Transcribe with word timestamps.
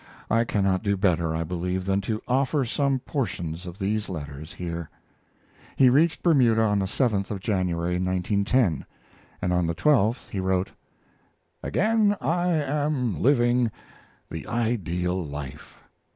I 0.31 0.45
cannot 0.45 0.81
do 0.81 0.97
better, 0.97 1.35
I 1.35 1.43
believe, 1.43 1.85
than 1.85 2.01
to 2.09 2.23
offer 2.27 2.65
some 2.65 2.97
portions 2.97 3.67
of 3.67 3.77
these 3.77 4.09
letters 4.09 4.53
here. 4.53 4.89
He 5.75 5.91
reached 5.91 6.23
Bermuda 6.23 6.63
on 6.63 6.79
the 6.79 6.87
7th 6.87 7.29
of 7.29 7.39
January, 7.39 7.99
1910, 7.99 8.87
and 9.43 9.53
on 9.53 9.67
the 9.67 9.75
12th 9.75 10.29
he 10.29 10.39
wrote: 10.39 10.71
Again 11.61 12.17
I 12.19 12.47
am 12.47 13.21
living 13.21 13.69
the 14.31 14.47
ideal 14.47 15.23
life. 15.23 15.77